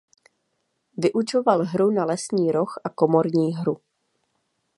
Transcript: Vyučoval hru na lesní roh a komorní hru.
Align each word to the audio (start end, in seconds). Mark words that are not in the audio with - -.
Vyučoval 0.97 1.63
hru 1.65 1.91
na 1.91 2.05
lesní 2.05 2.51
roh 2.51 2.73
a 2.83 2.89
komorní 2.89 3.53
hru. 3.55 3.77